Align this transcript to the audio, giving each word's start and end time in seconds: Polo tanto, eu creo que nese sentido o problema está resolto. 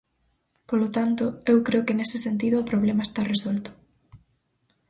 Polo 0.69 0.87
tanto, 0.97 1.25
eu 1.51 1.57
creo 1.67 1.85
que 1.87 1.97
nese 1.97 2.17
sentido 2.27 2.55
o 2.59 2.67
problema 2.71 3.03
está 3.05 3.21
resolto. 3.33 3.69